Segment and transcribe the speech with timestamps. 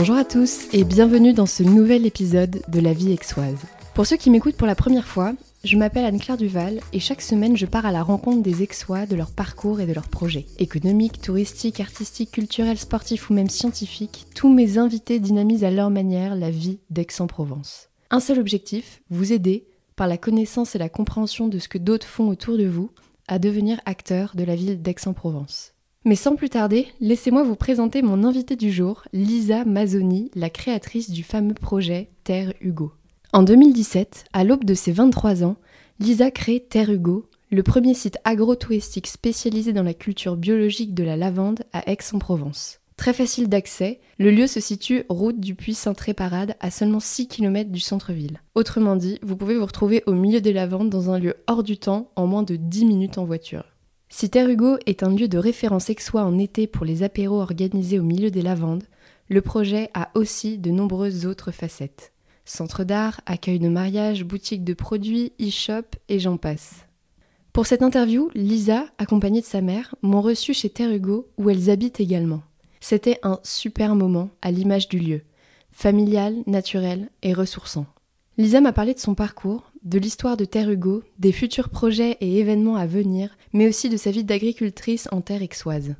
[0.00, 3.66] Bonjour à tous et bienvenue dans ce nouvel épisode de La vie aixoise.
[3.92, 7.54] Pour ceux qui m'écoutent pour la première fois, je m'appelle Anne-Claire Duval et chaque semaine
[7.54, 10.46] je pars à la rencontre des Aixois, de leur parcours et de leurs projets.
[10.58, 16.34] Économiques, touristiques, artistiques, culturels, sportifs ou même scientifiques, tous mes invités dynamisent à leur manière
[16.34, 17.90] la vie d'Aix-en-Provence.
[18.10, 22.06] Un seul objectif, vous aider, par la connaissance et la compréhension de ce que d'autres
[22.06, 22.90] font autour de vous,
[23.28, 25.74] à devenir acteur de la ville d'Aix-en-Provence.
[26.06, 31.10] Mais sans plus tarder, laissez-moi vous présenter mon invité du jour, Lisa Mazzoni, la créatrice
[31.10, 32.92] du fameux projet Terre Hugo.
[33.34, 35.56] En 2017, à l'aube de ses 23 ans,
[35.98, 41.18] Lisa crée Terre Hugo, le premier site agro-touristique spécialisé dans la culture biologique de la
[41.18, 42.80] lavande à Aix-en-Provence.
[42.96, 47.70] Très facile d'accès, le lieu se situe route du puits Saint-Tré-Parade à seulement 6 km
[47.70, 48.40] du centre-ville.
[48.54, 51.76] Autrement dit, vous pouvez vous retrouver au milieu des lavandes dans un lieu hors du
[51.76, 53.64] temps en moins de 10 minutes en voiture.
[54.12, 58.00] Si Terre Hugo est un lieu de référence aixois en été pour les apéros organisés
[58.00, 58.82] au milieu des lavandes,
[59.28, 62.12] le projet a aussi de nombreuses autres facettes.
[62.44, 66.86] Centre d'art, accueil de mariage, boutique de produits, e-shop et j'en passe.
[67.52, 71.70] Pour cette interview, Lisa, accompagnée de sa mère, m'ont reçu chez Terre Hugo où elles
[71.70, 72.42] habitent également.
[72.80, 75.22] C'était un super moment à l'image du lieu,
[75.70, 77.86] familial, naturel et ressourçant.
[78.38, 82.38] Lisa m'a parlé de son parcours, de l'histoire de Terre Hugo, des futurs projets et
[82.38, 85.94] événements à venir, mais aussi de sa vie d'agricultrice en terre aixoise.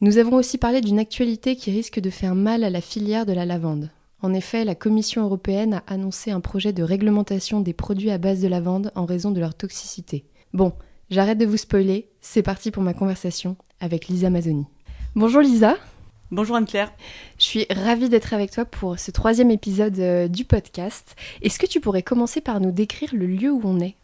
[0.00, 3.32] Nous avons aussi parlé d'une actualité qui risque de faire mal à la filière de
[3.32, 3.90] la lavande.
[4.20, 8.40] En effet, la Commission européenne a annoncé un projet de réglementation des produits à base
[8.40, 10.24] de lavande en raison de leur toxicité.
[10.52, 10.72] Bon,
[11.10, 14.66] j'arrête de vous spoiler, c'est parti pour ma conversation avec Lisa Mazzoni.
[15.14, 15.76] Bonjour Lisa.
[16.30, 16.92] Bonjour Anne-Claire.
[17.54, 21.14] Suis ravie d'être avec toi pour ce troisième épisode euh, du podcast.
[21.40, 23.94] Est-ce que tu pourrais commencer par nous décrire le lieu où on est?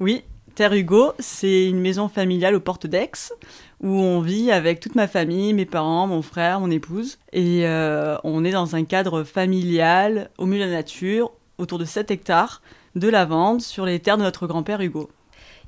[0.00, 0.24] Oui,
[0.56, 3.32] Terre Hugo, c'est une maison familiale aux portes d'Aix
[3.80, 7.18] où on vit avec toute ma famille, mes parents, mon frère, mon épouse.
[7.32, 11.84] Et euh, on est dans un cadre familial, au milieu de la nature, autour de
[11.84, 12.60] 7 hectares
[12.96, 15.10] de lavande sur les terres de notre grand-père Hugo.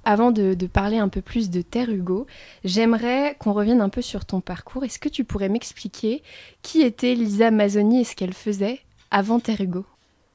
[0.05, 2.27] Avant de, parler un peu plus de Terre Hugo,
[2.65, 4.85] j'aimerais qu'on revienne un peu sur ton parcours.
[4.85, 6.23] Est-ce que tu pourrais m'expliquer
[6.63, 8.81] qui était Lisa Mazzoni et ce qu'elle faisait
[9.11, 9.85] avant Terre Hugo?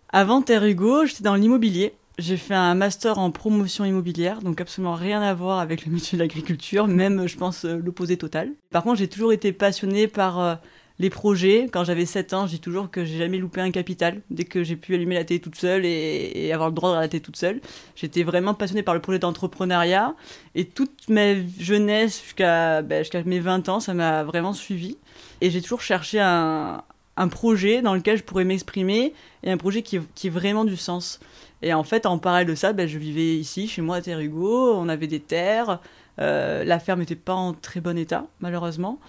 [0.10, 1.94] Avant Terre Hugo, j'étais dans l'immobilier.
[2.18, 6.18] J'ai fait un master en promotion immobilière, donc absolument rien à voir avec le métier
[6.18, 8.54] de l'agriculture, même je pense euh, l'opposé total.
[8.72, 10.56] Par contre, j'ai toujours été passionnée par euh,
[11.00, 14.22] les projets, quand j'avais 7 ans, je dis toujours que j'ai jamais loupé un capital.
[14.32, 17.08] Dès que j'ai pu allumer la télé toute seule et, avoir le droit de la
[17.08, 17.62] télé toute seule,
[17.96, 20.16] j'étais vraiment passionnée par le projet d'entrepreneuriat.
[20.56, 24.98] Et toute ma jeunesse jusqu'à ben, mes 20 ans, ça m'a vraiment suivi.
[25.42, 26.84] Et j'ai toujours cherché un,
[27.30, 29.14] projet dans lequel je pourrais m'exprimer
[29.44, 31.20] et un projet qui, qui ait vraiment du sens.
[31.62, 34.20] Et en fait, en parallèle de ça, ben, je vivais ici, chez moi à Terre
[34.20, 35.80] Hugo, on avait des terres,
[36.20, 39.00] euh, la ferme n'était pas en très bon état, malheureusement.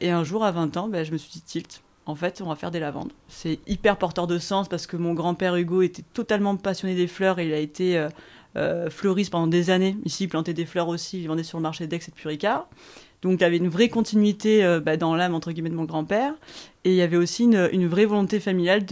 [0.00, 2.48] Et un jour, à 20 ans, ben, je me suis dit, tilt, en fait, on
[2.48, 3.12] va faire des lavandes.
[3.28, 7.38] C'est hyper porteur de sens parce que mon grand-père Hugo était totalement passionné des fleurs
[7.38, 8.08] et il a été euh,
[8.56, 9.96] euh, fleuriste pendant des années.
[10.04, 12.68] Ici, il plantait des fleurs aussi, il vendait sur le marché d'Aix et de Puricard.
[13.20, 16.34] Donc il y avait une vraie continuité bah, dans l'âme, entre guillemets, de mon grand-père.
[16.84, 18.86] Et il y avait aussi une, vraie volonté familiale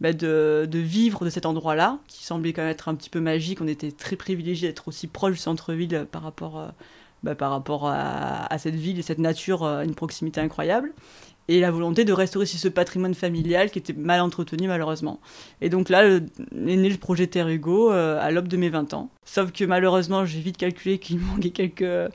[0.00, 3.20] bah, de, de, vivre de cet endroit-là, qui semblait quand même être un petit peu
[3.20, 3.60] magique.
[3.60, 6.72] On était très privilégiés d'être aussi proche du centre-ville par rapport
[7.22, 10.92] bah, par rapport à, cette ville et cette nature, euh, une proximité incroyable.
[11.48, 15.20] Et la volonté de restaurer ce patrimoine familial qui était mal entretenu malheureusement.
[15.60, 16.20] Et donc là est
[16.52, 19.10] né le projet Terre Hugo euh, à l'aube de mes 20 ans.
[19.24, 22.12] Sauf que malheureusement j'ai vite calculé qu'il manquait quelques,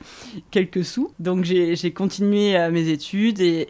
[0.50, 1.14] quelques sous.
[1.18, 3.68] Donc j'ai continué euh, mes études et,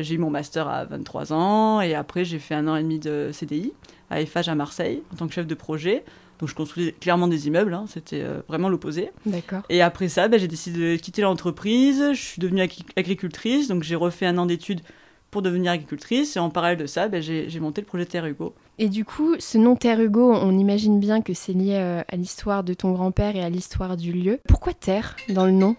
[0.00, 1.80] j'ai eu mon master à 23 ans.
[1.82, 3.74] Et après j'ai fait un an et demi de CDI
[4.08, 6.02] à EFAGE à Marseille en tant que chef de projet.
[6.38, 9.10] Donc je construisais clairement des immeubles, hein, c'était euh, vraiment l'opposé.
[9.26, 9.62] D'accord.
[9.68, 12.62] Et après ça, bah, j'ai décidé de quitter l'entreprise, je suis devenue
[12.96, 14.80] agricultrice, donc j'ai refait un an d'études
[15.30, 18.54] pour devenir agricultrice, et en parallèle de ça, bah, j'ai monté le projet Terre Hugo.
[18.78, 22.16] Et du coup, ce nom Terre Hugo, on imagine bien que c'est lié euh, à
[22.16, 24.38] l'histoire de ton grand-père et à l'histoire du lieu.
[24.48, 25.76] Pourquoi Terre dans le nom?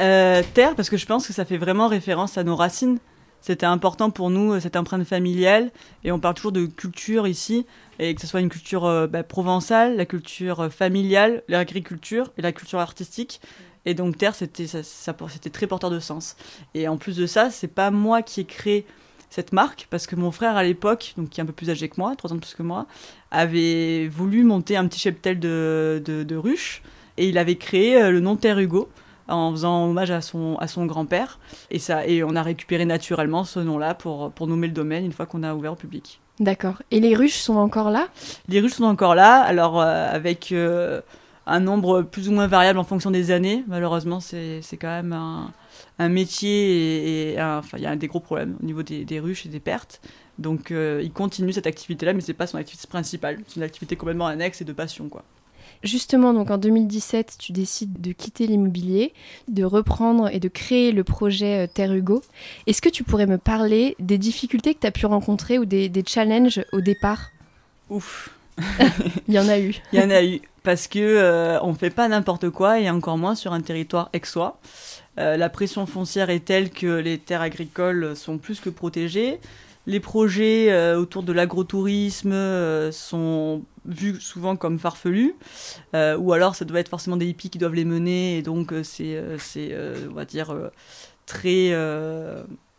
[0.00, 2.98] Euh, Terre, parce que je pense que ça fait vraiment référence à nos racines.
[3.40, 5.70] C'était important pour nous, cette empreinte familiale,
[6.04, 7.66] et on parle toujours de culture ici
[7.98, 12.42] et que ce soit une culture euh, bah, provençale, la culture euh, familiale, l'agriculture et
[12.42, 13.40] la culture artistique.
[13.86, 15.14] Et donc terre, c'était ça,
[15.52, 16.36] très porteur de sens.
[16.74, 18.86] Et en plus de ça, c'est pas moi qui ai créé
[19.30, 21.88] cette marque parce que mon frère à l'époque, donc qui est un peu plus âgé
[21.88, 22.86] que moi, trois ans de plus que moi,
[23.30, 26.82] avait voulu monter un petit cheptel de, de, ruches
[27.16, 28.88] et il avait créé euh, le nom Terre Hugo
[29.30, 31.38] en faisant hommage à son, à son grand-père.
[31.70, 35.12] Et, ça, et on a récupéré naturellement ce nom-là pour, pour nommer le domaine une
[35.12, 36.20] fois qu'on a ouvert au public.
[36.38, 36.82] D'accord.
[36.90, 38.08] Et les ruches sont encore là?
[38.48, 41.00] Les ruches sont encore là, alors euh, avec euh,
[41.46, 43.64] un nombre plus ou moins variable en fonction des années.
[43.68, 45.52] Malheureusement, c'est quand même un,
[45.98, 49.46] un métier et, enfin, il y a des gros problèmes au niveau des, des, ruches
[49.46, 50.00] et des pertes.
[50.38, 53.38] Donc il continue cette activité-là, mais c'est pas son activité principale.
[53.46, 55.24] C'est une activité complètement annexe et de passion, quoi.
[55.82, 59.14] Justement, donc en 2017, tu décides de quitter l'immobilier,
[59.48, 62.22] de reprendre et de créer le projet Terre Hugo.
[62.66, 65.88] Est-ce que tu pourrais me parler des difficultés que tu as pu rencontrer ou des,
[65.88, 67.30] des challenges au départ?
[67.88, 68.30] Ouf,
[69.28, 69.76] Il y en a eu.
[69.92, 73.18] Il y en a eu parce que euh, on fait pas n'importe quoi et encore
[73.18, 74.58] moins sur un territoire aixois.
[75.18, 79.40] Euh, la pression foncière est telle que les terres agricoles sont plus que protégées.
[79.86, 82.34] Les projets euh, autour de l'agrotourisme
[82.92, 85.34] sont vus souvent comme farfelus,
[85.94, 89.22] ou alors ça doit être forcément des hippies qui doivent les mener, et donc c'est,
[89.38, 89.74] c'est
[90.08, 90.54] on va dire,
[91.26, 91.72] très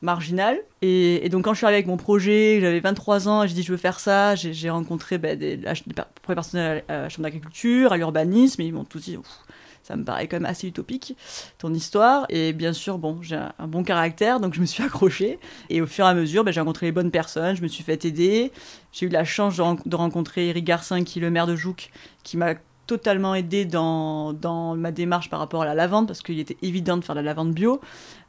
[0.01, 0.57] marginal.
[0.81, 3.71] Et, donc quand je suis arrivée avec mon projet, j'avais 23 ans, j'ai dit je
[3.71, 5.65] veux faire ça, j'ai rencontré ben, des, des,
[6.21, 9.17] premiers personnels à la chambre d'agriculture, à l'urbanisme, et ils m'ont tous dit
[9.91, 11.17] ça me paraît quand même assez utopique,
[11.57, 12.25] ton histoire.
[12.29, 15.37] Et bien sûr, bon, j'ai un, bon caractère, donc je me suis accrochée.
[15.69, 17.83] Et au fur et à mesure, ben, j'ai rencontré les bonnes personnes, je me suis
[17.83, 18.53] fait aider.
[18.93, 21.91] J'ai eu la chance de, rencontrer Eric Garcin, qui est le maire de Jouques,
[22.23, 22.55] qui m'a
[22.87, 26.97] totalement aidé dans, dans, ma démarche par rapport à la lavande, parce qu'il était évident
[26.97, 27.81] de faire de la lavande bio.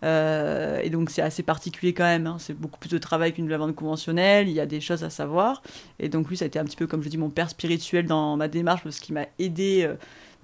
[0.05, 2.37] Euh, et donc c'est assez particulier quand même, hein.
[2.41, 5.62] c'est beaucoup plus de travail qu'une lavande conventionnelle, il y a des choses à savoir.
[6.00, 8.06] Et donc lui, ça a été un petit peu, comme je dis, mon père spirituel
[8.06, 9.94] dans ma démarche, parce qu'il m'a aidé euh,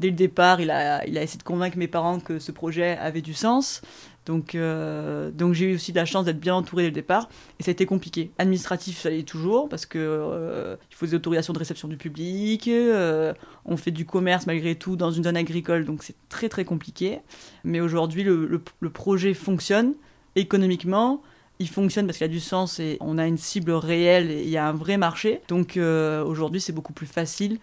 [0.00, 0.61] dès le départ.
[0.61, 3.83] Il a, essayé de convaincre mes parents que ce projet avait du sens.
[4.29, 7.31] Donc, euh, j'ai eu aussi la chance d'être bien entouré dès le départ.
[7.59, 8.31] Et ça a été compliqué.
[8.37, 12.69] Administratif, ça allait toujours, parce que euh, faut des autorisations de réception du public.
[12.69, 13.33] Euh,
[13.65, 17.21] on fait du commerce malgré tout dans une zone agricole, donc c'est très très compliqué.
[17.65, 19.95] Mais aujourd'hui, le, le, projet fonctionne
[20.37, 21.23] économiquement
[21.61, 24.49] il fonctionne parce qu'il a du sens et on a une cible réelle et il
[24.49, 25.41] y a un vrai marché.
[25.49, 27.59] Donc aujourd'hui, c'est beaucoup plus facile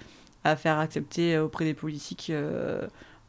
[0.45, 2.31] à faire accepter auprès des politiques,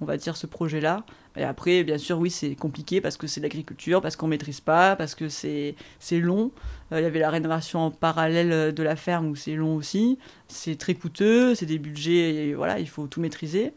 [0.01, 1.05] on va dire, ce projet-là.
[1.37, 4.97] Et après, bien sûr, oui, c'est compliqué parce que c'est l'agriculture, parce qu'on maîtrise pas,
[4.97, 5.75] parce que c'est
[6.13, 6.51] long.
[6.93, 10.19] Euh, il y avait la rénovation en parallèle de la ferme où c'est long aussi.
[10.49, 13.73] C'est très coûteux, c'est des budgets, et voilà, il faut tout maîtriser.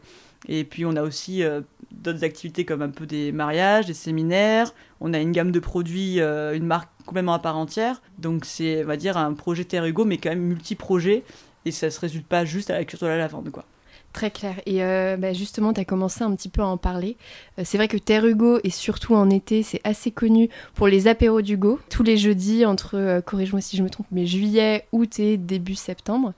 [0.48, 1.60] Et puis on a aussi euh,
[1.90, 4.72] d'autres activités comme un peu des mariages, des séminaires.
[5.02, 8.00] On a une gamme de produits, euh, une marque complètement à part entière.
[8.18, 11.24] Donc c'est, on va dire, un projet Terre Hugo, mais quand même multi-projet.
[11.64, 13.64] Et ça se résulte pas juste à la culture de la lavande, quoi.
[14.12, 14.60] Très clair.
[14.66, 17.16] Et euh, bah, justement, tu as commencé un petit peu à en parler.
[17.58, 21.06] Euh, c'est vrai que Terre Hugo, et surtout en été, c'est assez connu pour les
[21.06, 21.78] apéros d'Hugo.
[21.90, 25.76] Tous les jeudis, entre, euh, corrige-moi si je me trompe, mais juillet, août et début
[25.76, 26.32] septembre.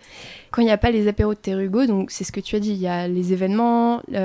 [0.50, 2.56] Quand il n'y a pas les apéros de Terre Hugo, donc c'est ce que tu
[2.56, 4.18] as dit, il y a les événements, il y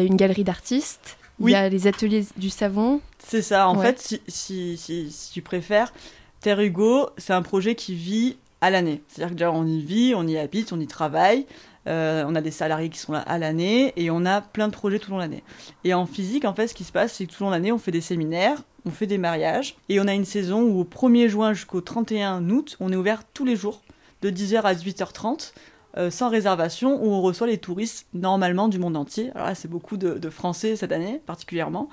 [0.00, 3.00] a une galerie d'artistes, il y a les ateliers du savon.
[3.18, 3.68] C'est ça.
[3.68, 5.92] En fait, si, si, si, si tu préfères,
[6.40, 9.02] Terre Hugo, c'est un projet qui vit à l'année.
[9.08, 11.46] C'est-à-dire que déjà on y vit, on y habite, on y travaille.
[11.88, 14.72] Euh, on a des salariés qui sont là à l'année et on a plein de
[14.72, 15.42] projets tout au long de l'année.
[15.82, 17.56] Et en physique, en fait, ce qui se passe, c'est que tout au long de
[17.56, 20.80] l'année, on fait des séminaires, on fait des mariages et on a une saison où
[20.80, 23.82] au 1er juin jusqu'au 31 août, on est ouvert tous les jours
[24.22, 25.52] de 10h à 18h30.
[25.98, 29.30] Euh, sans réservation, où on reçoit les touristes normalement du monde entier.
[29.34, 31.90] Alors là, c'est beaucoup de, Français cette année particulièrement,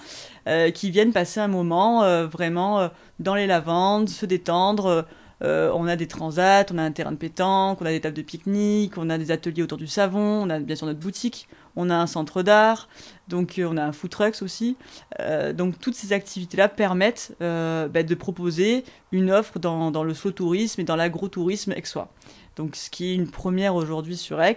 [0.47, 2.89] euh, qui viennent passer un moment vraiment
[3.19, 5.05] dans les lavandes, se détendre,
[5.41, 8.15] euh, on a des transats, on a un terrain de pétanque, on a des tables
[8.15, 11.47] de pique-nique, on a des ateliers autour du savon, on a bien sûr notre boutique,
[11.75, 12.89] on a un centre d'art,
[13.27, 14.75] donc euh, on a un food trucks aussi.
[15.19, 20.81] Euh, donc toutes ces activités-là permettent bah, de proposer une offre dans, le slow tourisme
[20.81, 22.09] et dans l'agrotourisme aixois.
[22.55, 24.55] Donc ce qui est une première aujourd'hui sur Aix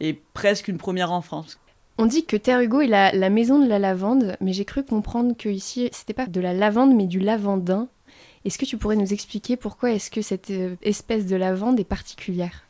[0.00, 1.58] et presque une première en France.
[2.00, 4.84] On dit que Terre Hugo est la, la maison de la lavande, mais j'ai cru
[4.84, 7.88] comprendre que ici c'était pas de la lavande mais du lavandin.
[8.44, 11.84] Est-ce que tu pourrais nous expliquer pourquoi est-ce que cette euh, espèce de lavande est
[11.84, 12.64] particulière?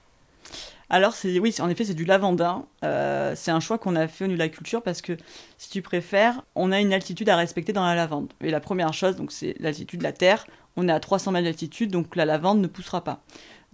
[0.90, 2.64] Alors, c'est, oui, en effet, c'est du lavandin.
[2.82, 5.16] Euh, c'est un choix qu'on a fait au niveau de la culture parce que,
[5.58, 8.32] si tu préfères, on a une altitude à respecter dans la lavande.
[8.40, 10.46] Et la première chose, donc, c'est l'altitude de la terre.
[10.76, 13.20] On est à 300 mètres d'altitude, donc la lavande ne poussera pas.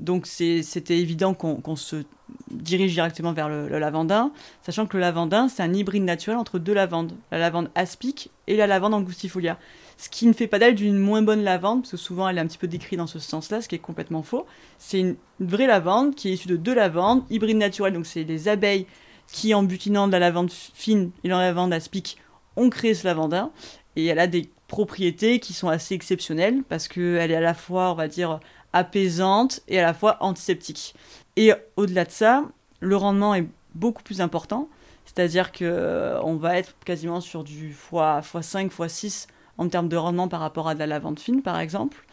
[0.01, 2.03] Donc, c'était évident qu'on, se
[2.51, 4.33] dirige directement vers le, le, lavandin,
[4.63, 8.57] sachant que le lavandin, c'est un hybride naturel entre deux lavandes, la lavande aspic et
[8.57, 9.57] la lavande angustifolia
[9.97, 12.41] ce qui ne fait pas d'elle d'une moins bonne lavande, parce que souvent elle est
[12.41, 14.47] un petit peu décrite dans ce sens-là, ce qui est complètement faux.
[14.79, 18.49] C'est une, vraie lavande qui est issue de deux lavandes, hybride naturel, donc c'est les
[18.49, 18.87] abeilles
[19.27, 22.19] qui, en butinant de la lavande fine et de la lavande aspic,
[22.57, 23.51] ont créé ce lavandin,
[23.97, 27.91] et elle a des propriétés qui sont assez exceptionnelles, parce qu'elle est à la fois,
[27.91, 28.41] on va dire,
[28.73, 30.95] apaisante et à la fois antiseptique.
[31.37, 32.45] Et au-delà de ça,
[32.81, 34.69] le rendement est beaucoup plus important,
[35.05, 39.27] c'est-à-dire qu'on euh, va être quasiment sur du x5, x6
[39.59, 42.05] en termes de rendement par rapport à de la lavande fine, par exemple.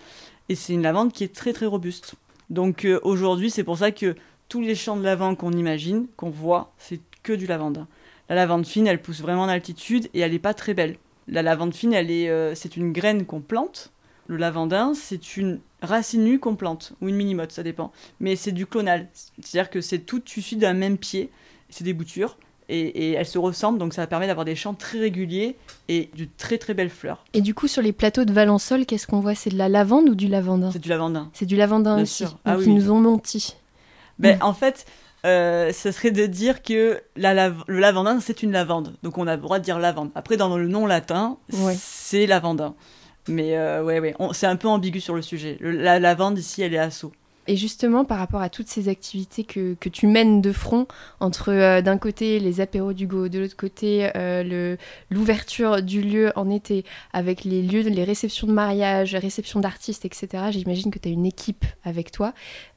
[0.49, 2.15] Et c'est une lavande qui est très très robuste.
[2.49, 4.15] Donc euh, aujourd'hui, c'est pour ça que
[4.49, 7.85] tous les champs de lavande qu'on imagine, qu'on voit, c'est que du lavande.
[8.29, 10.97] La lavande fine, elle pousse vraiment en altitude et elle n'est pas très belle.
[11.27, 13.91] La lavande fine, elle est, euh, c'est une graine qu'on plante.
[14.27, 17.91] Le lavandin, c'est une racine nue qu'on plante, ou une mini-motte, ça dépend.
[18.19, 21.29] Mais c'est du clonal, c'est-à-dire que c'est tout issu d'un même pied,
[21.69, 22.37] c'est des boutures,
[22.69, 25.55] et, elles se ressemblent, donc ça permet d'avoir des champs très réguliers
[25.89, 27.23] et de très très belles fleurs.
[27.33, 29.35] Et du coup, sur les plateaux de Valençol, qu'est-ce qu'on voit?
[29.35, 30.71] C'est de la lavande ou du lavandin?
[30.71, 31.29] C'est du lavandin.
[31.33, 33.55] C'est du lavandin aussi, ah donc ils nous ont menti.
[34.19, 34.85] Ben, En fait,
[35.25, 38.95] euh, ça serait de dire que la le lavandin, c'est une lavande.
[39.03, 40.11] Donc on a le droit de dire lavande.
[40.15, 41.37] Après, dans le nom latin,
[41.77, 42.75] c'est lavandin.
[43.27, 45.57] Mais euh, ouais, ouais, c'est un peu ambigu sur le sujet.
[45.61, 47.11] la lavande, ici, elle est assaut.
[47.51, 50.87] Et justement, par rapport à toutes ces activités que, que tu mènes de front,
[51.19, 54.77] entre euh, d'un côté les apéros du Go, de l'autre côté euh,
[55.09, 60.45] l'ouverture du lieu en été, avec les lieux, les réceptions de mariage, réceptions d'artistes, etc.,
[60.51, 62.33] j'imagine que tu as une équipe avec toi.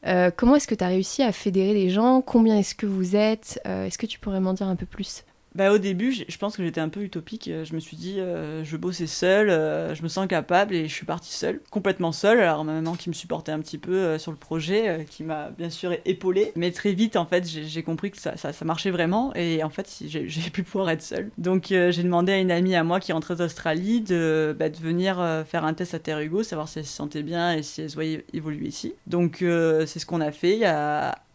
[0.09, 2.21] Euh, comment est-ce que tu as réussi à fédérer les gens?
[2.21, 3.61] Combien est-ce que vous êtes?
[3.64, 5.23] Est-ce que tu pourrais m'en dire un peu plus?
[5.55, 7.49] Bah, au début, je pense que j'étais un peu utopique.
[7.49, 10.93] Je me suis dit, euh, je bossais seule, euh, je me sens capable et je
[10.93, 12.41] suis partie seule, complètement seule.
[12.41, 15.51] Alors ma maman qui me supportait un petit peu euh, sur le projet, qui m'a
[15.51, 16.53] bien sûr épaulée.
[16.57, 20.03] Mais très vite, en fait, j'ai compris que ça, ça, marchait vraiment et en fait,
[20.07, 21.31] j'ai pu pouvoir être seule.
[21.39, 25.17] Donc j'ai demandé à une amie à moi qui rentrait d'Australie de, bah, de venir
[25.47, 27.91] faire un test à Terre Hugo, savoir si elle se sentait bien et si elle
[27.91, 28.95] se voyait évoluer ici.
[29.07, 30.65] Donc c'est ce qu'on a fait.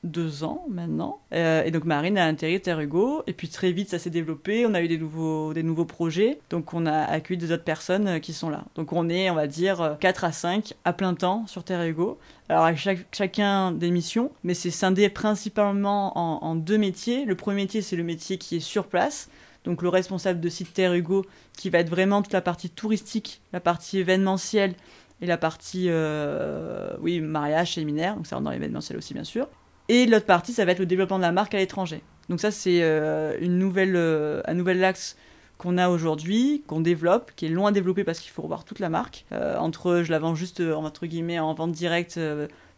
[0.04, 1.22] Deux ans maintenant.
[1.34, 3.24] Euh, et donc Marine a intégré Terre Hugo.
[3.28, 4.66] Et puis très vite, ça s'est développé.
[4.66, 6.40] On a eu des nouveaux, des nouveaux projets.
[6.50, 8.66] Donc on a accueilli des autres personnes euh, qui sont là.
[8.76, 12.18] Donc on est, on va dire, 4 à 5 à plein temps sur Terre Hugo.
[12.50, 17.26] Alors avec chacun des missions, mais c'est scindé principalement en, deux métiers.
[17.26, 19.30] Le premier métier, c'est le métier qui est sur place.
[19.66, 21.26] Donc le responsable de site Terre Hugo,
[21.58, 24.74] qui va être vraiment toute la partie touristique, la partie événementielle
[25.22, 29.48] et la partie euh, oui mariage séminaire donc ça rentre dans l'événementiel aussi bien sûr
[29.90, 32.02] et l'autre partie, ça va être le développement de la marque à l'étranger.
[32.30, 35.18] Donc ça, c'est euh, une nouvelle, euh, un nouvel axe
[35.58, 38.90] qu'on a aujourd'hui, qu'on développe, qui est loin développé parce qu'il faut revoir toute la
[38.90, 39.26] marque.
[39.32, 42.20] Euh, entre, je la vends juste entre guillemets en vente directe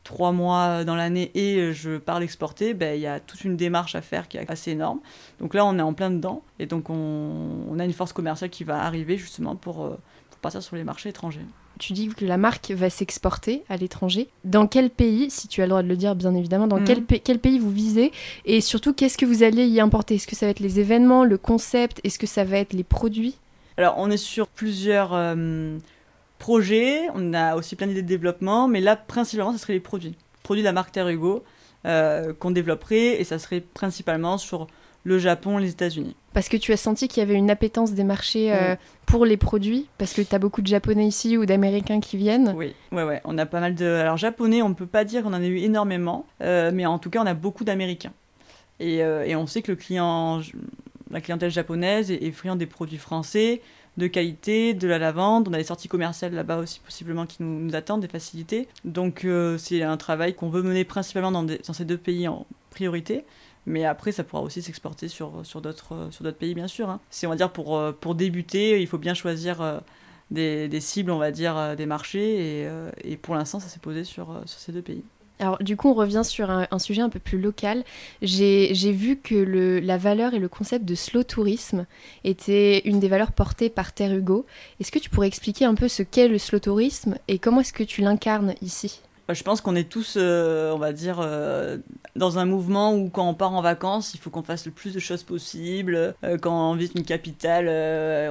[0.03, 3.93] trois mois dans l'année et je pars l'exporter, ben, il y a toute une démarche
[3.93, 4.99] à faire qui est assez énorme.
[5.39, 8.63] Donc là, on est en plein dedans et donc on, a une force commerciale qui
[8.63, 9.75] va arriver justement pour,
[10.29, 11.45] pour passer sur les marchés étrangers
[11.81, 14.27] tu dis que la marque va s'exporter à l'étranger.
[14.43, 16.99] Dans quel pays, si tu as le droit de le dire bien évidemment, dans quel,
[16.99, 17.19] mhm.
[17.23, 18.11] quel, pays vous visez
[18.45, 20.15] Et surtout, qu'est-ce que vous allez y importer?
[20.15, 21.99] Est-ce que ça va être les événements, le concept?
[22.03, 23.35] Est-ce que ça va être les produits?
[23.77, 25.75] Alors, on est sur plusieurs euh,
[26.37, 27.01] projets.
[27.15, 28.67] On a aussi plein d'idées de développement.
[28.67, 30.15] Mais là, principalement, ce serait les produits.
[30.43, 31.43] Produits de la marque Terre Hugo
[31.87, 33.19] euh, qu'on développerait.
[33.19, 34.67] Et ça serait principalement sur
[35.03, 36.15] le Japon, les États-Unis.
[36.33, 39.37] Parce que tu as senti qu'il y avait une appétence des marchés euh, pour les
[39.37, 43.03] produits Parce que tu as beaucoup de Japonais ici ou d'Américains qui viennent Oui, ouais,
[43.03, 43.21] ouais.
[43.25, 43.85] On a pas mal de.
[43.85, 46.99] Alors, Japonais, on ne peut pas dire qu'on en a eu énormément, euh, mais en
[46.99, 48.13] tout cas, on a beaucoup d'Américains.
[48.79, 50.41] Et, euh, et, on sait que le client,
[51.11, 53.61] la clientèle japonaise est, friand des produits français,
[53.97, 55.49] de qualité, de la lavande.
[55.49, 58.67] On a des sorties commerciales là-bas aussi, possiblement, qui nous, nous attendent, des facilités.
[58.85, 59.27] Donc,
[59.57, 63.25] c'est un travail qu'on veut mener principalement dans, dans ces deux pays en priorité.
[63.65, 66.89] Mais après, ça pourra aussi s'exporter sur, sur d'autres pays, bien sûr.
[66.89, 66.99] Hein.
[67.09, 69.79] C'est, on va dire, pour, euh, pour débuter, il faut bien choisir euh,
[70.31, 72.63] des, des cibles, on va dire, euh, des marchés.
[72.63, 72.69] Et,
[73.03, 75.03] et pour l'instant, ça s'est posé sur, sur, ces deux pays.
[75.39, 77.83] Alors du coup, on revient sur un, sujet un peu plus local.
[78.21, 81.87] J'ai vu que le, la valeur et le concept de slow tourisme
[82.23, 84.45] était une des valeurs portées par Terre Hugo.
[84.79, 87.73] Est-ce que tu pourrais expliquer un peu ce qu'est le slow tourisme et comment est-ce
[87.73, 89.01] que tu l'incarnes ici?
[89.33, 91.77] Je pense qu'on est tous, euh, on va dire, euh,
[92.15, 94.93] dans un mouvement où quand on part en vacances, il faut qu'on fasse le plus
[94.93, 96.15] de choses possible.
[96.23, 97.67] Euh, quand on visite une capitale,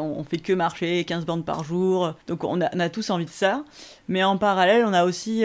[0.00, 2.14] on, fait que marcher 15 bandes par jour.
[2.26, 3.64] Donc on a, on a, tous envie de ça.
[4.09, 5.45] Mais en parallèle, on a aussi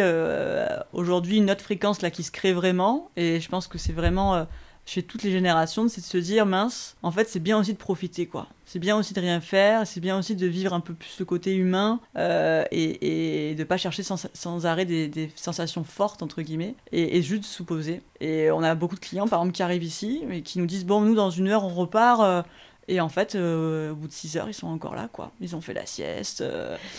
[0.93, 3.09] aujourd'hui une autre fréquence là qui se crée vraiment.
[3.15, 4.45] Et je pense que c'est vraiment
[4.85, 7.77] chez toutes les générations, c'est de se dire mince, en fait, c'est bien aussi de
[7.77, 8.47] profiter, quoi.
[8.65, 11.25] C'est bien aussi de rien faire, c'est bien aussi de vivre un peu plus le
[11.25, 16.41] côté humain euh, et, et de pas chercher sans, sans arrêt des, sensations fortes, entre
[16.43, 18.01] guillemets, et, juste de poser.
[18.21, 20.85] Et on a beaucoup de clients, par exemple, qui arrivent ici et qui nous disent
[20.85, 22.21] bon, nous, dans une heure, on repart.
[22.21, 22.43] Euh,
[22.87, 25.31] et en fait, euh, au bout de 6 heures, ils sont encore là, quoi.
[25.41, 26.43] Ils ont fait la sieste.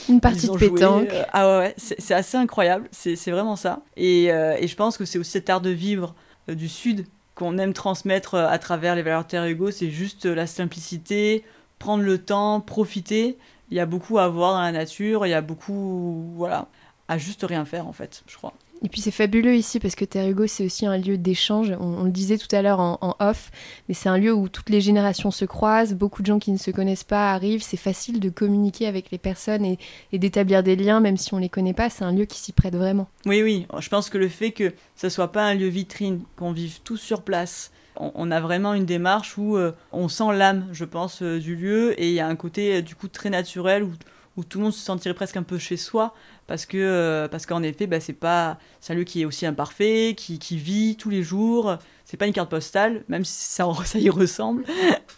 [0.08, 1.10] Une partie de pétanque.
[1.32, 2.88] ah ouais, ouais c'est assez incroyable.
[2.90, 3.82] C'est vraiment ça.
[3.96, 6.16] Et, et, je pense que c'est aussi cet art de vivre
[6.48, 10.34] du Sud qu'on aime transmettre euh, à travers les valeurs Terre Ego, c'est juste euh,
[10.34, 11.44] la simplicité,
[11.78, 13.38] prendre le temps, profiter.
[13.70, 16.66] Il y a beaucoup à voir dans la nature, il y a beaucoup, voilà,
[17.06, 18.54] à juste rien faire en fait, je crois.
[18.82, 21.72] Et puis c'est fabuleux ici parce que Terre Hugo, c'est aussi un lieu d'échange.
[21.80, 23.50] On, le disait tout à l'heure en, off,
[23.88, 26.58] mais c'est un lieu où toutes les générations se croisent, beaucoup de gens qui ne
[26.58, 27.62] se connaissent pas arrivent.
[27.62, 29.78] C'est facile de communiquer avec les personnes et,
[30.12, 31.90] d'établir des liens, même si on les connaît pas.
[31.90, 33.08] C'est un lieu qui s'y prête vraiment.
[33.24, 33.66] Oui, oui.
[33.78, 36.98] Je pense que le fait que ce soit pas un lieu vitrine, qu'on vive tous
[36.98, 41.38] sur place, on, a vraiment une démarche où euh, on sent l'âme, je pense, euh,
[41.38, 43.92] du lieu et il y a un côté euh, du coup très naturel où
[44.36, 46.14] où tout le monde se sentirait presque un peu chez soi,
[46.46, 49.46] parce que euh, parce qu'en effet, bah, c'est pas c'est un lieu qui est aussi
[49.46, 51.76] imparfait, qui, qui vit tous les jours.
[52.04, 54.64] C'est pas une carte postale, même si ça, ça y ressemble.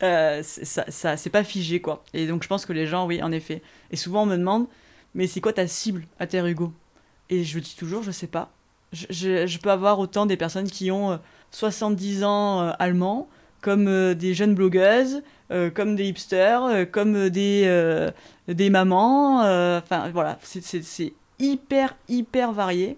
[0.03, 2.05] Euh, ça, ça c'est pas figé quoi.
[2.15, 3.63] Et donc je pense que les gens, oui, en effet.
[3.91, 4.67] Et souvent on me demande,
[5.15, 6.73] mais c'est quoi ta cible à Terre Hugo?
[7.31, 8.51] Et je dis toujours, je sais pas.
[8.93, 11.21] Je, je, peux avoir autant des personnes qui ont
[11.51, 13.29] 70 ans allemands
[13.61, 18.11] comme euh, des jeunes blogueuses, euh, comme des hipsters, euh, comme des,
[18.49, 19.41] des mamans.
[19.79, 22.97] Enfin, voilà, c'est hyper, hyper varié.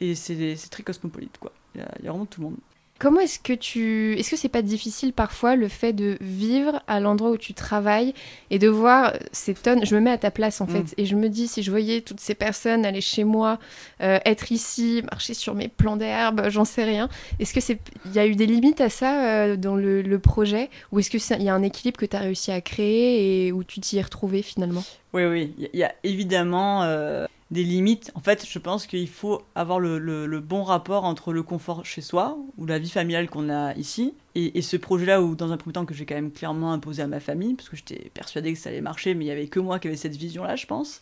[0.00, 1.52] Et c'est très cosmopolite, quoi.
[1.74, 2.56] Il y, y, a vraiment tout le monde.
[3.02, 4.16] Comment est-ce que tu.
[4.16, 8.14] Est-ce que c'est pas difficile parfois le fait de vivre à l'endroit où tu travailles
[8.52, 9.84] et de voir ces tonnes.
[9.84, 10.82] Je me mets à ta place en fait.
[10.82, 10.94] Mm.
[10.98, 13.58] Et je me dis, si je voyais toutes ces personnes aller chez moi,
[14.02, 17.08] euh, être ici, marcher sur mes plants d'herbe, j'en sais rien.
[17.40, 17.80] Est-ce que c'est.
[18.06, 20.70] Il y a eu des limites à ça euh, dans le, le, projet?
[20.92, 23.64] Ou est-ce qu'il y a un équilibre que tu as réussi à créer et où
[23.64, 24.84] tu t'y es retrouvé finalement?
[25.12, 25.52] Oui, oui.
[25.58, 26.84] Il y a évidemment.
[26.84, 28.10] Euh des limites.
[28.14, 32.38] En fait, je pense qu'il faut avoir le, bon rapport entre le confort chez soi,
[32.56, 35.74] ou la vie familiale qu'on a ici, et, et ce projet-là où, dans un premier
[35.74, 38.58] temps, que j'ai quand même clairement imposé à ma famille, parce que j'étais persuadée que
[38.58, 41.00] ça allait marcher, mais il y avait que moi qui avait cette vision-là, je pense.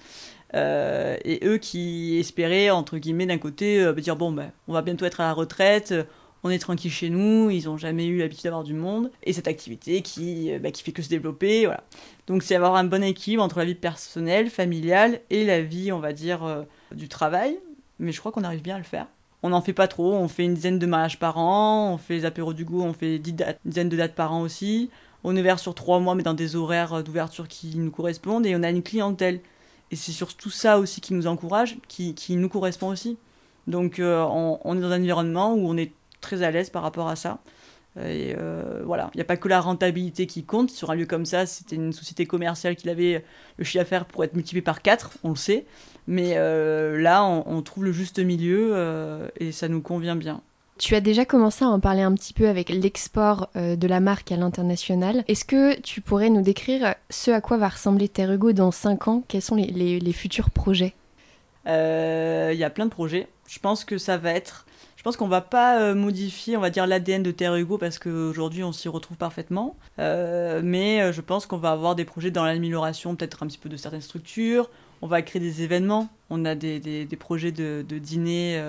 [0.54, 4.82] Euh, et eux qui espéraient, entre guillemets, d'un côté, euh, dire bon, ben, on va
[4.82, 5.94] bientôt être à la retraite,
[6.42, 9.48] on est tranquille chez nous, ils n'ont jamais eu l'habitude d'avoir du monde, et cette
[9.48, 11.84] activité qui, euh, bah, qui fait que se développer, voilà.
[12.26, 15.98] Donc c'est avoir un bon équilibre entre la vie personnelle, familiale, et la vie, on
[15.98, 17.58] va dire, euh, du travail,
[17.98, 19.06] mais je crois qu'on arrive bien à le faire.
[19.42, 22.14] On n'en fait pas trop, on fait une dizaine de mariages par an, on fait
[22.14, 24.90] les apéros du goût, on fait dix une dizaine de dates par an aussi,
[25.24, 28.62] on est sur trois mois, mais dans des horaires d'ouverture qui nous correspondent, et on
[28.62, 29.40] a une clientèle.
[29.90, 33.18] Et c'est sur tout ça aussi qui nous encourage, qui, qui nous correspond aussi.
[33.66, 36.82] Donc euh, on, on, est dans un environnement où on est très à l'aise par
[36.82, 37.40] rapport à ça.
[37.98, 40.70] Et euh, voilà, il n'y a pas que la rentabilité qui compte.
[40.70, 43.24] Sur un lieu comme ça, c'était une société commerciale qui avait
[43.56, 45.66] le chiffre d'affaires pour être multiplié par 4, on le sait.
[46.06, 50.40] Mais euh, là, on, on, trouve le juste milieu euh, et ça nous convient bien.
[50.78, 54.32] Tu as déjà commencé à en parler un petit peu avec l'export de la marque
[54.32, 55.24] à l'international.
[55.28, 59.22] Est-ce que tu pourrais nous décrire ce à quoi va ressembler Terrego dans 5 ans?
[59.28, 60.94] Quels sont les, les, les futurs projets?
[61.66, 63.28] Il y a plein de projets.
[63.46, 64.64] Je pense que ça va être
[65.00, 67.98] je pense qu'on va pas euh, modifier, on va dire, l'ADN de Terre Hugo parce
[67.98, 69.74] qu'aujourd'hui on s'y retrouve parfaitement.
[69.98, 73.56] Euh, mais euh, je pense qu'on va avoir des projets dans l'amélioration, peut-être un petit
[73.56, 74.68] peu de certaines structures.
[75.00, 76.10] On va créer des événements.
[76.28, 78.62] On a des, des, projets de, de dîner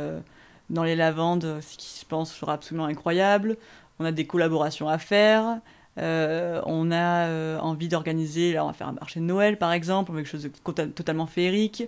[0.70, 3.58] dans les lavandes, ce qui, je pense, sera absolument incroyable.
[4.00, 5.60] On a des collaborations à faire.
[5.98, 10.44] On a envie d'organiser, on va faire un marché de Noël par exemple, quelque chose
[10.44, 11.84] de totalement féerique.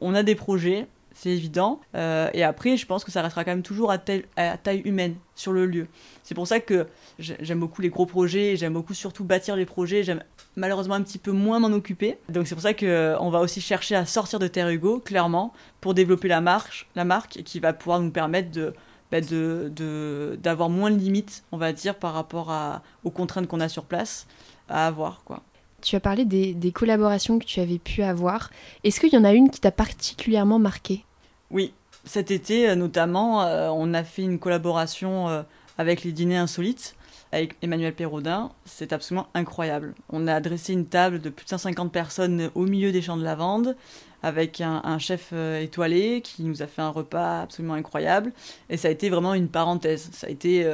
[0.00, 0.86] On a des projets,
[1.18, 1.80] c'est évident.
[1.96, 5.52] Euh, et après, je pense que ça restera quand même toujours à, taille, humaine sur
[5.52, 5.88] le lieu.
[6.22, 6.86] C'est pour ça que
[7.18, 10.22] j'aime beaucoup les gros projets, j'aime beaucoup surtout bâtir les projets, j'aime
[10.54, 12.18] malheureusement un petit peu moins m'en occuper.
[12.28, 15.52] Donc c'est pour ça qu'on euh, va aussi chercher à sortir de Terre Hugo, clairement,
[15.80, 18.72] pour développer la, marche, la marque qui va pouvoir nous permettre de
[19.10, 19.20] bah
[20.36, 22.54] d'avoir moins de limites, on va dire, par rapport
[23.04, 24.26] aux contraintes qu'on a sur place
[24.68, 25.22] à avoir.
[25.24, 25.42] quoi.
[25.80, 28.50] Tu as parlé des, des, collaborations que tu avais pu avoir.
[28.84, 31.06] Est-ce qu'il y en a une qui t'a particulièrement marqué?
[31.50, 31.72] Oui,
[32.04, 35.42] cet été euh, notamment, euh, on a fait une collaboration euh,
[35.76, 36.94] avec les dîners insolites
[37.30, 38.50] avec Emmanuel Perraudin.
[38.64, 39.94] C'est absolument incroyable.
[40.08, 43.22] On a dressé une table de plus de 150 personnes au milieu des champs de
[43.22, 43.76] lavande
[44.22, 48.32] avec un, chef étoilé qui nous a fait un repas absolument incroyable.
[48.70, 50.08] Et ça a été vraiment une parenthèse.
[50.10, 50.66] Ça a été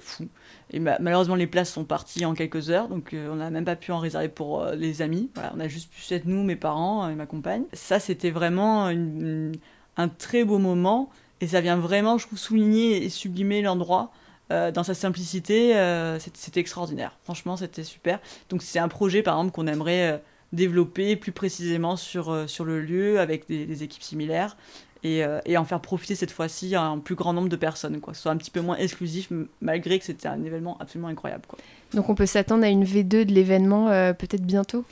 [0.00, 0.28] fou.
[0.70, 3.76] Et ma malheureusement, les places sont parties en quelques heures, donc on n'a même pas
[3.76, 5.30] pu en réserver pour les amis.
[5.34, 7.64] Voilà, on a juste pu être nous, mes parents et ma compagne.
[7.72, 9.52] Ça, c'était vraiment une
[9.98, 14.10] un très beau moment et ça vient vraiment, je trouve, souligner et sublimer l'endroit
[14.50, 15.76] euh, dans sa simplicité.
[15.76, 17.12] Euh, c'était extraordinaire.
[17.24, 18.18] Franchement, c'était super.
[18.48, 20.18] Donc, c'est un projet, par exemple, qu'on aimerait euh,
[20.52, 24.56] développer plus précisément sur, euh, sur le lieu avec des, des équipes similaires
[25.04, 28.12] et, et, en faire profiter cette fois-ci un plus grand nombre de personnes, quoi.
[28.12, 29.30] Que ce soit un petit peu moins exclusif,
[29.60, 31.44] malgré que c'était un événement absolument incroyable.
[31.46, 31.56] Quoi.
[31.94, 34.84] Donc, on peut s'attendre à une V2 de l'événement peut-être bientôt?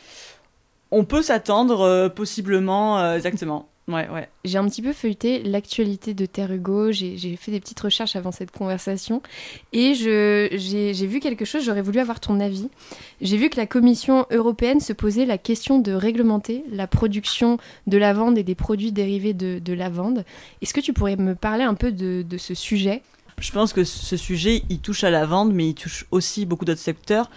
[0.93, 3.67] On peut s'attendre, possiblement, exactement.
[3.89, 4.29] Ouais, ouais.
[4.45, 8.33] J'ai un petit peu feuilleté l'actualité de Terre Hugo, j'ai fait des petites recherches avant
[8.33, 9.23] cette conversation
[9.73, 12.69] et j'ai vu quelque chose, j'aurais voulu avoir ton avis.
[13.21, 17.97] J'ai vu que la Commission européenne se posait la question de réglementer la production de
[17.97, 20.25] lavande et des produits dérivés de, de lavande.
[20.63, 23.03] Est-ce que tu pourrais me parler un peu de, de ce sujet?
[23.39, 26.65] Je pense que ce sujet, il touche à la vente, mais il touche aussi beaucoup
[26.65, 27.31] d'autres secteurs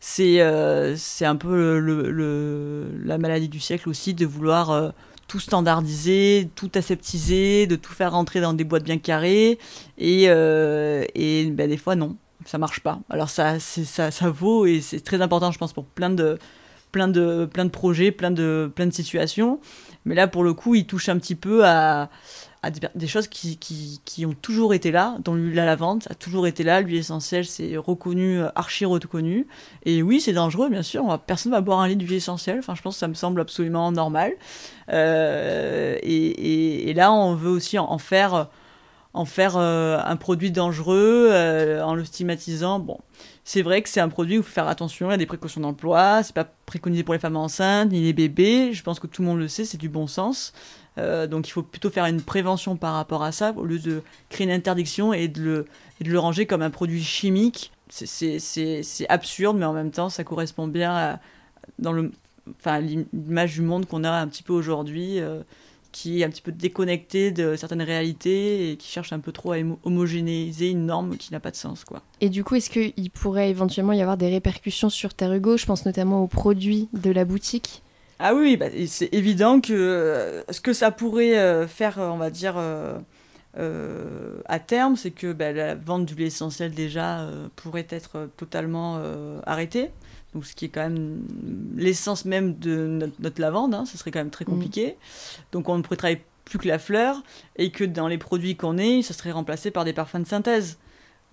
[0.00, 4.90] c'est euh, un peu le, le, la maladie du siècle aussi de vouloir euh,
[5.28, 9.58] tout standardiser, tout aseptiser, de tout faire rentrer dans des boîtes bien carrées.
[9.98, 12.98] Et, euh, et ben, des fois, non, ça marche pas.
[13.10, 16.38] Alors ça, ça, ça vaut, et c'est très important, je pense, pour plein de
[16.90, 19.60] plein de, plein de projets, plein de, plein de situations.
[20.04, 22.08] Mais là, pour le coup, il touche un petit peu à,
[22.62, 26.14] à des, choses qui, qui, qui, ont toujours été là, dans la lavande, ça a
[26.14, 29.46] toujours été là, l'huile essentielle, c'est reconnu, euh, archi reconnu.
[29.84, 32.58] Et oui, c'est dangereux, bien sûr, on va, personne va boire un litre d'huile essentielle,
[32.58, 34.32] enfin, je pense que ça me semble absolument normal.
[34.90, 38.48] Euh, et, et, là, on veut aussi en, faire,
[39.14, 41.30] en faire euh, un produit dangereux,
[41.80, 42.80] en le stigmatisant.
[42.80, 42.98] Bon,
[43.44, 45.26] c'est vrai que c'est un produit où il faut faire attention, il y a des
[45.26, 49.06] précautions d'emploi, c'est pas préconisé pour les femmes enceintes, ni les bébés, je pense que
[49.06, 50.52] tout le monde le sait, c'est du bon sens.
[50.98, 54.02] Euh, donc il faut plutôt faire une prévention par rapport à ça, au lieu de
[54.28, 55.66] créer une interdiction et de le,
[56.00, 57.72] de le ranger comme un produit chimique.
[57.88, 61.20] C'est absurde, mais en même temps, ça correspond bien à
[61.78, 62.12] dans le,
[62.58, 65.40] enfin, l'image du monde qu'on a un petit peu aujourd'hui, euh,
[65.92, 69.52] qui est un petit peu déconnecté de certaines réalités et qui cherche un peu trop
[69.52, 71.84] à homogénéiser une norme qui n'a pas de sens.
[71.84, 72.02] Quoi.
[72.20, 75.56] Et du coup, est-ce qu'il pourrait éventuellement y avoir des répercussions sur Terre Hugo?
[75.56, 77.82] Je pense notamment aux produits de la boutique.
[78.18, 82.16] Ah oui, bah, c'est évident que euh, ce que ça pourrait euh, faire, euh, on
[82.16, 82.56] va dire,
[84.46, 89.00] à terme, c'est que bah, la vente d'huile essentielle déjà pourrait être totalement
[89.46, 89.90] arrêtée.
[90.34, 91.22] Donc, ce qui est quand même
[91.74, 94.48] l'essence même de notre, lavande, hein, ce serait quand même très mmh.
[94.48, 94.96] compliqué.
[95.52, 97.22] Donc, on ne pourrait travailler plus que la fleur
[97.56, 100.78] et que dans les produits qu'on ait, ça serait remplacé par des parfums de synthèse.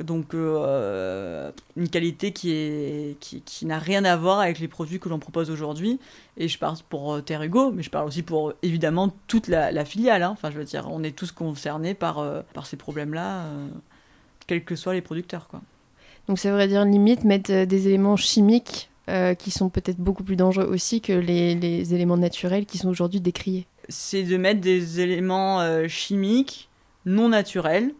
[0.03, 4.99] Donc euh, une qualité qui, est, qui, qui n'a rien à voir avec les produits
[4.99, 5.99] que l'on propose aujourd'hui.
[6.35, 9.85] Et je parle pour euh, Terre Hugo, mais je parle aussi pour évidemment toute la,
[9.85, 10.23] filiale.
[10.23, 10.31] Hein.
[10.31, 13.45] Enfin, je veux dire, on est tous concernés par, euh, par ces problèmes-là,
[14.47, 15.47] quels que soient les producteurs.
[15.47, 15.61] Quoi.
[16.27, 18.89] Donc ça veut dire limite mettre des éléments chimiques
[19.37, 23.21] qui sont peut-être beaucoup plus dangereux aussi que les, les éléments naturels qui sont aujourd'hui
[23.21, 23.67] décriés.
[23.87, 26.69] C'est de mettre des éléments chimiques
[27.05, 27.93] non naturels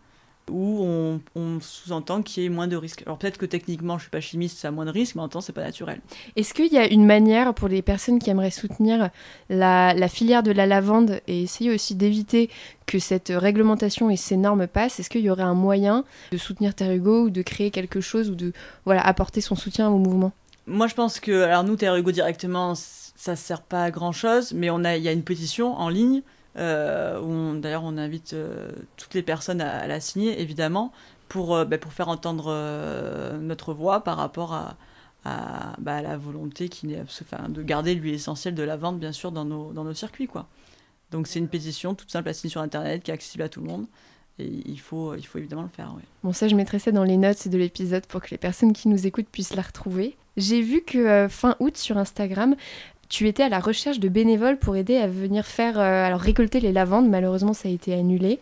[0.50, 3.04] où on, sous-entend qu'il y ait moins de risques.
[3.06, 5.30] Alors peut-être que techniquement, je suis pas chimiste, ça a moins de risques, mais en
[5.30, 6.02] temps, c'est pas naturel.
[6.36, 9.10] Est-ce qu'il y a une manière pour les personnes qui aimeraient soutenir
[9.50, 12.50] la, filière de la lavande et essayer aussi d'éviter
[12.86, 16.76] que cette réglementation et ces normes passent Est-ce qu'il y aurait un moyen de soutenir
[16.76, 18.54] Terrugo ou de créer quelque chose ou de
[18.86, 20.32] voilà apporter son soutien au mouvement?
[20.68, 24.70] Moi, je pense que alors nous, Terrugo directement, ça sert pas à grand chose, mais
[24.70, 26.22] on a il y a une pétition en ligne
[26.58, 30.92] euh, d'ailleurs on invite euh, toutes les personnes à, la signer, évidemment,
[31.28, 32.52] pour, euh, bah, pour faire entendre
[33.40, 34.76] notre voix par rapport à,
[35.80, 39.74] bah, la volonté qui de garder l'huile essentielle de la vente, bien sûr, dans nos,
[39.74, 40.28] dans nos circuits.
[40.28, 40.48] Quoi.
[41.12, 43.62] Donc c'est une pétition toute simple à signer sur Internet, qui est accessible à tout
[43.62, 43.88] le monde.
[44.38, 45.96] Et il faut, il faut évidemment le faire.
[46.22, 48.90] Bon, ça, je mettrai ça dans les notes de l'épisode pour que les personnes qui
[48.90, 50.18] nous écoutent puissent la retrouver.
[50.36, 52.56] J'ai vu que fin août sur Instagram,
[53.10, 56.60] tu étais à la recherche de bénévoles pour aider à venir faire, euh, alors récolter
[56.60, 57.10] les lavandes.
[57.10, 58.40] Malheureusement, ça a été annulé.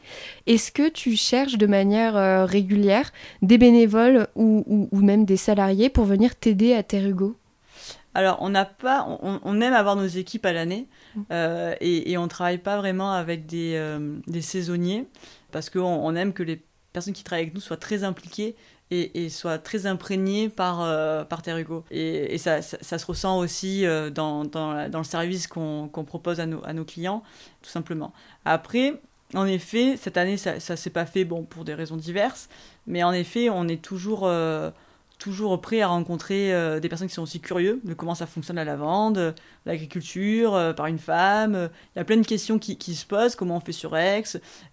[0.48, 5.90] Est-ce que tu cherches de manière euh, régulière des bénévoles ou, ou, même des salariés
[5.90, 7.36] pour venir t'aider à Terre Hugo?
[8.14, 11.22] Alors, on n'a pas, on, aime avoir nos équipes à l'année mmh.
[11.32, 13.98] euh, et, et, on travaille pas vraiment avec des,
[14.28, 15.08] des saisonniers
[15.52, 16.62] parce qu'on on aime que les
[16.94, 18.56] personnes qui travaillent avec nous soient très impliquées
[19.14, 21.84] et, soit très imprégné par, euh, par Terrugo.
[21.92, 27.24] Et, et ça, se ressent aussi euh, dans, le service qu'on propose à nos, clients,
[27.62, 28.14] tout simplement.
[28.46, 29.02] Après,
[29.34, 32.50] en effet, cette année, ça ne s'est pas fait bon, pour des raisons diverses,
[32.88, 34.70] mais en effet, on est toujours, euh,
[35.18, 38.66] toujours prêt à rencontrer des personnes qui sont aussi curieux de comment ça fonctionne la
[38.66, 39.34] lavande,
[39.66, 41.70] l'agriculture, par une femme.
[41.96, 44.24] Il y a plein de questions qui, se posent, comment on fait sur et,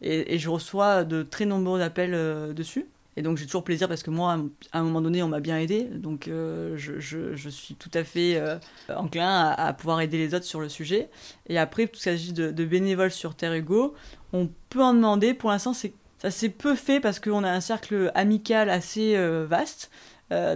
[0.02, 2.87] et je reçois de très nombreux appels dessus.
[3.20, 4.38] Et donc j'ai toujours plaisir parce que moi,
[4.72, 5.83] à un moment donné, on m'a bien aidé.
[5.83, 8.56] Donc euh, je, suis tout à fait euh,
[8.88, 11.11] enclin à, pouvoir aider les autres sur le sujet.
[11.46, 13.92] Et après, tout ce qui s'agit de, de, bénévoles sur Terre Hugo,
[14.33, 15.35] on peut en demander.
[15.35, 19.90] Pour l'instant, ça s'est peu fait parce qu'on a un cercle amical assez euh, vaste.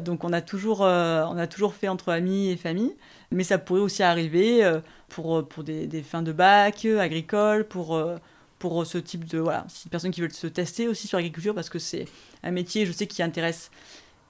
[0.00, 2.96] donc on a, toujours, on a toujours fait entre amis et famille.
[3.31, 4.62] Mais ça pourrait aussi arriver
[5.11, 8.00] pour, pour des, des, fins de bac agricoles, pour
[8.64, 11.68] pour ce type de voilà, si personnes qui veulent se tester aussi sur l'agriculture parce
[11.68, 12.07] que c'est
[12.42, 13.70] un métier, je sais, qui intéresse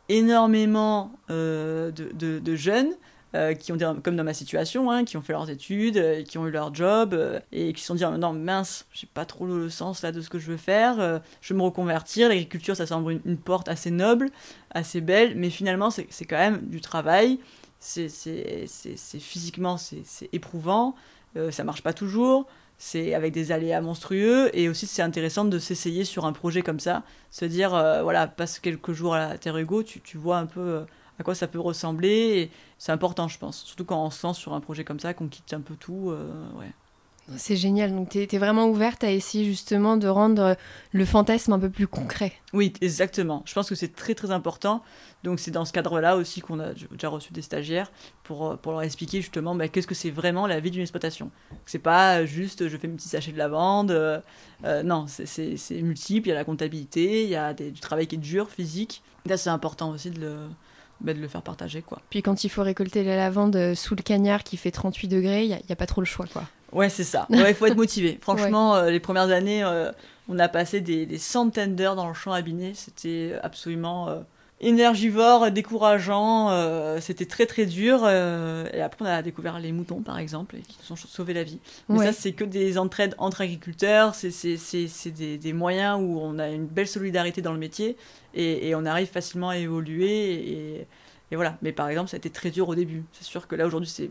[0.09, 2.91] énormément euh, de, jeunes.
[3.37, 6.39] Euh, qui ont comme dans ma situation, hein, qui ont fait leurs études, euh, qui
[6.39, 7.17] ont eu leur job
[7.51, 10.31] et qui se sont dit non mince, j'ai pas trop le sens là de ce
[10.31, 12.29] que je veux faire, je veux me reconvertir.
[12.29, 14.31] L'agriculture, ça semble une, porte assez noble,
[14.73, 17.39] assez belle, mais finalement c'est quand même du travail.
[17.79, 18.09] C'est
[19.21, 20.97] physiquement c'est éprouvant,
[21.51, 22.49] ça marche pas toujours
[22.85, 26.81] c'est avec des aléas monstrueux et aussi c'est intéressant de s'essayer sur un projet comme
[26.81, 30.37] ça, se dire euh, voilà passe quelques jours à la Terre Hugo, tu, tu vois
[30.37, 30.85] un peu euh,
[31.19, 34.53] à quoi ça peut ressembler c'est important je pense, surtout quand on se lance sur
[34.53, 36.71] un projet comme ça qu'on quitte un peu tout, euh, ouais.
[37.37, 37.95] C'est génial.
[37.95, 40.57] Donc, tu es, vraiment ouverte à essayer justement de rendre
[40.93, 42.33] le fantasme un peu plus concret.
[42.53, 43.43] Oui, exactement.
[43.47, 44.83] Je pense que c'est très très important.
[45.23, 47.91] Donc, c'est dans ce cadre-là aussi qu'on a déjà reçu des stagiaires
[48.25, 51.31] pour, euh, pour leur expliquer justement bah, qu'est-ce que c'est vraiment la vie d'une exploitation.
[51.65, 53.91] C'est pas juste je fais mes petits sachets de lavande.
[53.91, 54.21] Euh,
[54.65, 56.29] euh, non, c'est multiple.
[56.29, 59.03] Il y a la comptabilité, il y a du travail qui est dur, physique.
[59.25, 60.37] Là, c'est important aussi de le,
[61.01, 61.81] bah, de le faire partager.
[61.81, 62.03] quoi.
[62.11, 65.49] Puis quand il faut récolter la lavande sous le cagnard qui fait 38 degrés, il
[65.49, 66.27] n'y a, a, pas trop le choix.
[66.31, 66.45] quoi.
[66.75, 67.27] Ouais, c'est ça.
[67.31, 68.19] Il faut être motivé.
[68.21, 69.93] Franchement, euh, les premières années, euh,
[70.29, 72.73] on a passé des, centaines d'heures dans le champ abîné.
[72.75, 74.21] C'était absolument euh,
[74.61, 76.51] énergivore, décourageant.
[77.01, 78.09] C'était très très dur.
[78.09, 81.61] et après, on a découvert les moutons, par exemple, qui nous ont sauvé la vie.
[81.89, 84.15] Mais ça, c'est que des entraides entre agriculteurs.
[84.17, 87.97] C'est des, des, moyens où on a une belle solidarité dans le métier
[88.35, 90.35] et, et on arrive facilement à évoluer.
[90.35, 90.87] Et,
[91.31, 91.57] et, voilà.
[91.63, 93.05] Mais par exemple, ça a été très dur au début.
[93.13, 94.11] C'est sûr que là, aujourd'hui, c'est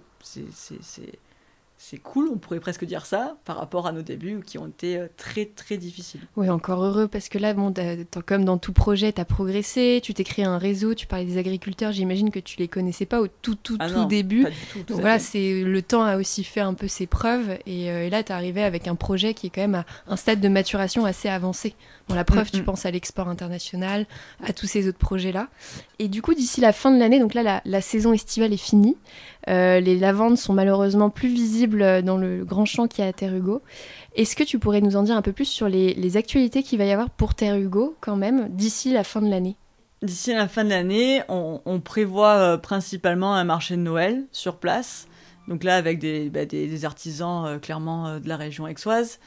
[1.85, 4.95] c'est cool, on pourrait presque dire ça, par rapport à nos débuts qui ont été
[4.97, 6.21] euh, très très difficiles.
[6.37, 7.73] Oui, encore heureux, parce que là, bon,
[8.25, 11.37] comme dans tout projet, tu as progressé, tu t'es créé un réseau, tu parlais des
[11.37, 14.47] agriculteurs, j'imagine que tu les connaissais pas au tout tout ah tout début.
[14.87, 18.31] Voilà, c'est le temps a aussi fait un peu ses preuves, et, euh, là, tu
[18.31, 21.27] es arrivé avec un projet qui est quand même à un stade de maturation assez
[21.27, 21.75] avancé.
[22.07, 22.65] Bon, la preuve, mm, tu mm.
[22.65, 24.05] penses à l'export international,
[24.41, 25.49] à tous ces autres projets-là.
[25.99, 28.57] Et du coup, d'ici la fin de l'année, donc là, la, la saison estivale est
[28.57, 28.95] finie.
[29.49, 33.35] Euh, les lavandes sont malheureusement plus visibles dans le grand champ qui est à Terre
[33.35, 33.61] Hugo.
[34.15, 36.85] Est-ce que tu pourrais nous en dire un peu plus sur les, actualités qu'il va
[36.85, 39.55] y avoir pour Terre Hugo quand même d'ici la fin de l'année?
[40.01, 45.07] D'ici la fin de l'année, on, prévoit euh, principalement un marché de Noël sur place.
[45.47, 46.41] Donc là, avec des, bah,
[46.83, 49.19] artisans euh, clairement de la région aixoise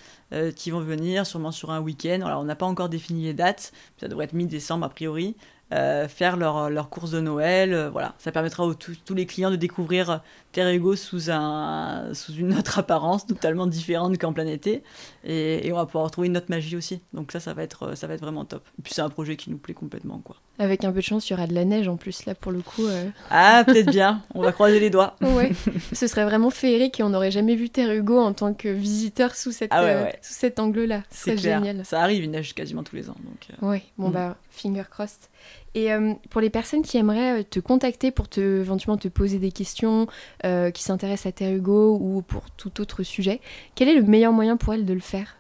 [0.56, 2.20] qui vont venir sûrement sur un week-end.
[2.24, 5.36] Alors on n'a pas encore défini les dates, ça devrait être mi-décembre a priori.
[5.72, 7.74] Euh, faire leur, leur course de Noël.
[7.74, 10.20] Euh, voilà, ça permettra à tous les clients de découvrir
[10.52, 14.84] Terrego sous, un, sous une autre apparence totalement différente qu'en plein été.
[15.24, 17.00] Et, on va pouvoir retrouver une autre magie aussi.
[17.12, 18.62] Donc ça, ça va être, ça va être vraiment top.
[18.78, 20.18] Et puis c'est un projet qui nous plaît complètement.
[20.18, 20.36] quoi.
[20.58, 22.52] Avec un peu de chance, il y aura de la neige en plus là pour
[22.52, 22.86] le coup.
[22.86, 23.08] Euh.
[23.30, 24.22] Ah, peut-être bien.
[24.34, 25.16] On va croiser les doigts.
[25.20, 25.52] ouais.
[25.92, 29.52] Ce serait vraiment féerique et on n'aurait jamais vu Terrugo en tant que visiteur sous,
[29.52, 31.02] cette, ah sous cet angle-là.
[31.10, 31.84] C'est génial.
[31.84, 33.16] Ça arrive, il neige quasiment tous les ans.
[33.24, 34.12] Donc, Ouais, bon mm.
[34.12, 35.28] bah, finger crossed.
[35.76, 39.38] Et euh, pour les personnes qui aimeraient euh, te contacter pour te, éventuellement te poser
[39.38, 40.06] des questions,
[40.46, 43.40] euh, qui s'intéressent à Terre Hugo ou pour tout autre sujet,
[43.74, 45.36] quel est le meilleur moyen pour elles de le faire?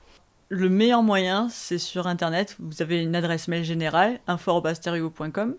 [0.48, 2.56] Le meilleur moyen, c'est sur Internet.
[2.60, 5.56] Vous avez une adresse mail générale, info.stereo.com,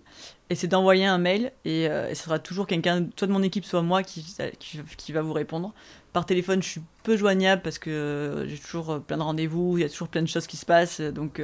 [0.50, 3.82] et c'est d'envoyer un mail, et, ce sera toujours quelqu'un, soit de mon équipe, soit
[3.82, 4.26] moi, qui,
[4.60, 5.74] qui, va vous répondre.
[6.14, 9.84] Par téléphone, je suis peu joignable parce que j'ai toujours plein de rendez-vous, il y
[9.84, 11.42] a toujours plein de choses qui se passent, donc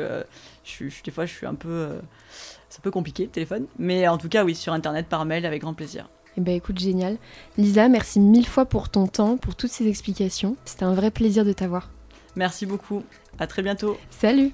[0.63, 1.89] je, des fois, je suis un peu
[2.73, 3.67] c'est un peu compliqué, téléphone.
[3.77, 6.09] Mais en tout cas, oui, sur Internet, par mail, avec grand plaisir.
[6.37, 7.17] Eh ben écoute, génial.
[7.55, 10.55] Lisa, merci mille fois pour ton temps, pour toutes ces explications.
[10.65, 11.91] C'était un vrai plaisir de t'avoir.
[12.35, 13.03] Merci beaucoup.
[13.39, 13.97] À très bientôt.
[14.09, 14.51] Salut.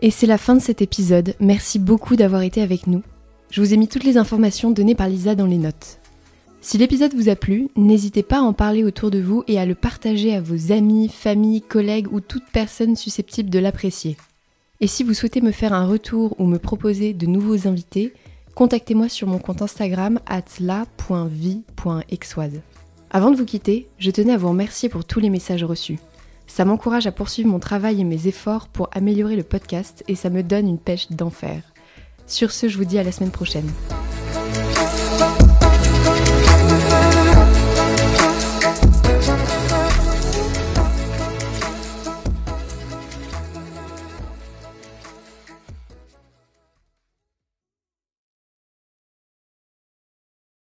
[0.00, 1.34] Et c'est la fin de cet épisode.
[1.40, 3.02] Merci beaucoup d'avoir été avec nous.
[3.50, 5.98] Je vous ai mis toutes les informations données par Lisa dans les notes.
[6.60, 9.64] Si l'épisode vous a plu, n'hésitez pas à en parler autour de vous et à
[9.64, 14.16] le partager à vos amis, familles, collègues ou toute personne susceptible de l'apprécier.
[14.80, 18.12] Et si vous souhaitez me faire un retour ou me proposer de nouveaux invités,
[18.54, 22.60] contactez-moi sur mon compte Instagram atla.vie.exoise.
[23.10, 25.98] Avant de vous quitter, je tenais à vous remercier pour tous les messages reçus.
[26.48, 30.30] Ça m'encourage à poursuivre mon travail et mes efforts pour améliorer le podcast et ça
[30.30, 31.62] me donne une pêche d'enfer.
[32.26, 33.70] Sur ce, je vous dis à la semaine prochaine.